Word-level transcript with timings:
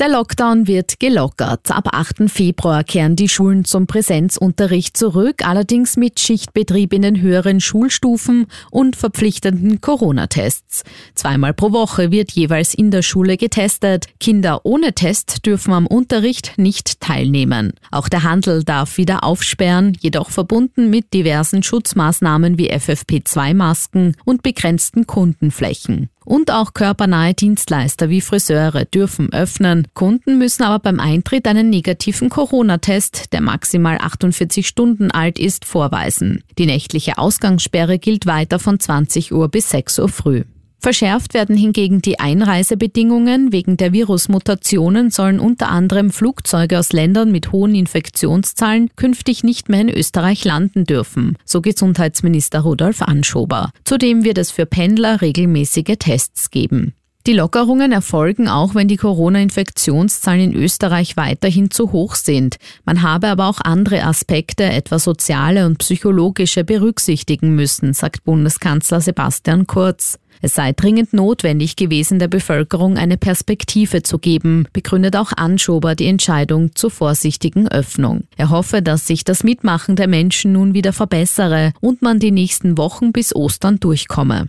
Der 0.00 0.10
Lockdown 0.10 0.68
wird 0.68 1.00
gelockert. 1.00 1.72
Ab 1.72 1.88
8. 1.90 2.30
Februar 2.30 2.84
kehren 2.84 3.16
die 3.16 3.28
Schulen 3.28 3.64
zum 3.64 3.88
Präsenzunterricht 3.88 4.96
zurück, 4.96 5.44
allerdings 5.44 5.96
mit 5.96 6.20
Schichtbetrieb 6.20 6.92
in 6.92 7.02
den 7.02 7.20
höheren 7.20 7.58
Schulstufen 7.58 8.46
und 8.70 8.94
verpflichtenden 8.94 9.80
Corona-Tests. 9.80 10.84
Zweimal 11.16 11.52
pro 11.52 11.72
Woche 11.72 12.12
wird 12.12 12.30
jeweils 12.30 12.74
in 12.74 12.92
der 12.92 13.02
Schule 13.02 13.36
getestet. 13.36 14.06
Kinder 14.20 14.60
ohne 14.64 14.92
Test 14.92 15.44
dürfen 15.44 15.72
am 15.72 15.88
Unterricht 15.88 16.52
nicht 16.58 17.00
teilnehmen. 17.00 17.72
Auch 17.90 18.08
der 18.08 18.22
Handel 18.22 18.62
darf 18.62 18.98
wieder 18.98 19.24
aufsperren, 19.24 19.96
jedoch 19.98 20.30
verbunden 20.30 20.90
mit 20.90 21.12
diversen 21.12 21.64
Schutzmaßnahmen 21.64 22.56
wie 22.56 22.72
FFP2-Masken 22.72 24.14
und 24.24 24.44
begrenzten 24.44 25.08
Kundenflächen. 25.08 26.08
Und 26.28 26.50
auch 26.50 26.74
körpernahe 26.74 27.32
Dienstleister 27.32 28.10
wie 28.10 28.20
Friseure 28.20 28.84
dürfen 28.84 29.32
öffnen. 29.32 29.88
Kunden 29.94 30.36
müssen 30.36 30.62
aber 30.62 30.78
beim 30.78 31.00
Eintritt 31.00 31.46
einen 31.46 31.70
negativen 31.70 32.28
Corona-Test, 32.28 33.32
der 33.32 33.40
maximal 33.40 33.96
48 33.96 34.68
Stunden 34.68 35.10
alt 35.10 35.38
ist, 35.38 35.64
vorweisen. 35.64 36.44
Die 36.58 36.66
nächtliche 36.66 37.16
Ausgangssperre 37.16 37.98
gilt 37.98 38.26
weiter 38.26 38.58
von 38.58 38.78
20 38.78 39.32
Uhr 39.32 39.48
bis 39.48 39.70
6 39.70 40.00
Uhr 40.00 40.10
früh. 40.10 40.44
Verschärft 40.80 41.34
werden 41.34 41.56
hingegen 41.56 42.02
die 42.02 42.20
Einreisebedingungen. 42.20 43.52
Wegen 43.52 43.76
der 43.76 43.92
Virusmutationen 43.92 45.10
sollen 45.10 45.40
unter 45.40 45.68
anderem 45.68 46.10
Flugzeuge 46.10 46.78
aus 46.78 46.92
Ländern 46.92 47.32
mit 47.32 47.50
hohen 47.50 47.74
Infektionszahlen 47.74 48.90
künftig 48.94 49.42
nicht 49.42 49.68
mehr 49.68 49.80
in 49.80 49.88
Österreich 49.88 50.44
landen 50.44 50.84
dürfen, 50.84 51.36
so 51.44 51.60
Gesundheitsminister 51.60 52.60
Rudolf 52.60 53.02
Anschober. 53.02 53.70
Zudem 53.84 54.24
wird 54.24 54.38
es 54.38 54.52
für 54.52 54.66
Pendler 54.66 55.20
regelmäßige 55.20 55.96
Tests 55.98 56.50
geben. 56.50 56.94
Die 57.26 57.34
Lockerungen 57.34 57.92
erfolgen 57.92 58.48
auch, 58.48 58.74
wenn 58.74 58.88
die 58.88 58.96
Corona-Infektionszahlen 58.96 60.52
in 60.52 60.54
Österreich 60.54 61.18
weiterhin 61.18 61.70
zu 61.70 61.92
hoch 61.92 62.14
sind. 62.14 62.56
Man 62.86 63.02
habe 63.02 63.26
aber 63.28 63.48
auch 63.48 63.60
andere 63.60 64.04
Aspekte, 64.04 64.64
etwa 64.64 64.98
soziale 64.98 65.66
und 65.66 65.78
psychologische, 65.78 66.64
berücksichtigen 66.64 67.54
müssen, 67.54 67.92
sagt 67.92 68.24
Bundeskanzler 68.24 69.02
Sebastian 69.02 69.66
Kurz. 69.66 70.18
Es 70.40 70.54
sei 70.54 70.72
dringend 70.72 71.12
notwendig 71.12 71.76
gewesen, 71.76 72.18
der 72.18 72.28
Bevölkerung 72.28 72.96
eine 72.96 73.16
Perspektive 73.16 74.02
zu 74.02 74.18
geben, 74.18 74.66
begründet 74.72 75.16
auch 75.16 75.32
Anschober 75.36 75.94
die 75.94 76.06
Entscheidung 76.06 76.74
zur 76.74 76.90
vorsichtigen 76.90 77.68
Öffnung. 77.68 78.24
Er 78.36 78.50
hoffe, 78.50 78.82
dass 78.82 79.06
sich 79.06 79.24
das 79.24 79.44
Mitmachen 79.44 79.96
der 79.96 80.08
Menschen 80.08 80.52
nun 80.52 80.74
wieder 80.74 80.92
verbessere 80.92 81.72
und 81.80 82.02
man 82.02 82.18
die 82.18 82.30
nächsten 82.30 82.78
Wochen 82.78 83.12
bis 83.12 83.34
Ostern 83.34 83.80
durchkomme. 83.80 84.48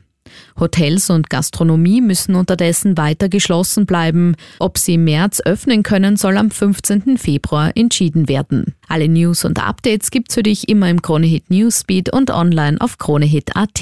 Hotels 0.60 1.10
und 1.10 1.30
Gastronomie 1.30 2.02
müssen 2.02 2.36
unterdessen 2.36 2.98
weiter 2.98 3.30
geschlossen 3.30 3.86
bleiben. 3.86 4.36
Ob 4.60 4.78
sie 4.78 4.96
im 4.96 5.06
März 5.06 5.42
öffnen 5.44 5.84
können, 5.84 6.18
soll 6.18 6.38
am 6.38 6.52
15. 6.52 7.18
Februar 7.18 7.72
entschieden 7.76 8.28
werden. 8.28 8.76
Alle 8.88 9.08
News 9.08 9.46
und 9.46 9.64
Updates 9.66 10.12
gibt's 10.12 10.36
für 10.36 10.44
dich 10.44 10.70
immer 10.70 10.90
im 10.90 11.02
Kronehit 11.02 11.50
Newsbeat 11.50 12.12
und 12.12 12.32
online 12.32 12.80
auf 12.80 12.98
kronehit.at. 12.98 13.82